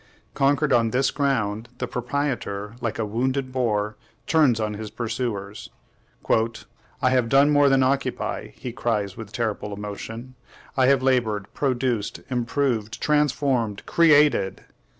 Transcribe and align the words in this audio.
Conquered 0.33 0.73
on 0.73 0.89
this 0.89 1.11
ground, 1.11 1.69
the 1.77 1.85
proprietor, 1.87 2.73
like 2.81 2.97
a 2.97 3.05
wounded 3.05 3.51
boar, 3.51 3.97
turns 4.25 4.59
on 4.59 4.73
his 4.73 4.89
pursuers. 4.89 5.69
"I 6.27 7.11
have 7.11 7.29
done 7.29 7.51
more 7.51 7.69
than 7.69 7.83
occupy," 7.83 8.47
he 8.55 8.71
cries 8.71 9.15
with 9.15 9.31
terrible 9.31 9.71
emotion; 9.75 10.33
"I 10.75 10.87
have 10.87 11.03
labored, 11.03 11.53
produced, 11.53 12.21
improved, 12.31 12.99
transformed, 12.99 13.85
CREATED. 13.85 14.63